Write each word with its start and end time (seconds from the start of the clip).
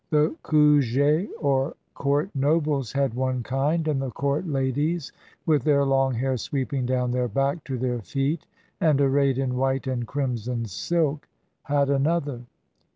The 0.09 0.35
kuge, 0.43 1.29
or 1.41 1.75
court 1.93 2.31
nobles, 2.33 2.91
had 2.91 3.13
one 3.13 3.43
kind, 3.43 3.87
and 3.87 4.01
the 4.01 4.09
court 4.09 4.47
ladies, 4.47 5.11
with 5.45 5.63
their 5.63 5.85
long 5.85 6.15
hair 6.15 6.37
sweeping 6.37 6.87
down 6.87 7.11
their 7.11 7.27
back 7.27 7.63
to 7.65 7.77
their 7.77 7.99
feet 8.01 8.47
and 8.79 8.99
arrayed 8.99 9.37
in 9.37 9.57
white 9.57 9.85
and 9.85 10.07
crimson 10.07 10.65
silk, 10.65 11.27
had 11.65 11.91
another. 11.91 12.41